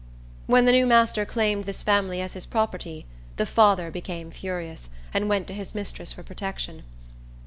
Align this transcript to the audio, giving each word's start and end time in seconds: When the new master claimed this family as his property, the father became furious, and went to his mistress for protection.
When 0.47 0.65
the 0.65 0.71
new 0.71 0.87
master 0.87 1.27
claimed 1.27 1.65
this 1.65 1.83
family 1.83 2.21
as 2.21 2.33
his 2.33 2.47
property, 2.47 3.05
the 3.35 3.45
father 3.45 3.91
became 3.91 4.31
furious, 4.31 4.89
and 5.13 5.29
went 5.29 5.45
to 5.45 5.53
his 5.53 5.75
mistress 5.75 6.11
for 6.11 6.23
protection. 6.23 6.81